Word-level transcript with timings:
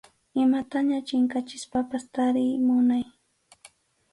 Imataña 0.45 0.97
chinkachispapas 1.07 2.03
tariy 2.13 2.53
munay. 2.65 3.05